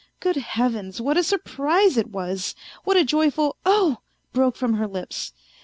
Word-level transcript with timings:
Good 0.19 0.37
Heavens, 0.37 0.99
what 0.99 1.15
a 1.15 1.21
surprise 1.21 1.95
it 1.95 2.09
was! 2.09 2.55
What 2.85 2.97
a 2.97 3.03
joyful" 3.05 3.57
Oh!" 3.67 3.99
broke 4.33 4.55
from 4.55 4.73
her 4.73 4.87
lips. 4.87 5.31